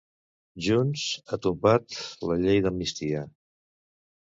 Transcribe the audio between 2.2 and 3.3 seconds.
la llei d'Amnistia.